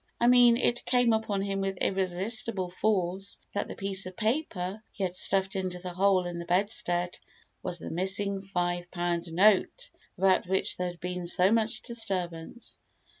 I 0.19 0.25
mean 0.25 0.57
it 0.57 0.83
came 0.83 1.13
upon 1.13 1.43
him 1.43 1.61
with 1.61 1.77
irresistible 1.77 2.71
force 2.71 3.37
that 3.53 3.67
the 3.67 3.75
piece 3.75 4.07
of 4.07 4.17
paper, 4.17 4.81
he 4.91 5.03
had 5.03 5.15
stuffed 5.15 5.55
into 5.55 5.77
the 5.77 5.93
hole 5.93 6.25
in 6.25 6.39
the 6.39 6.45
bedstead 6.45 7.19
was 7.61 7.77
the 7.77 7.91
missing 7.91 8.41
five 8.41 8.89
pound 8.89 9.31
note 9.31 9.91
about 10.17 10.47
which 10.47 10.77
there 10.77 10.87
had 10.87 10.99
been 11.01 11.27
so 11.27 11.51
much 11.51 11.83
disturbance. 11.83 12.79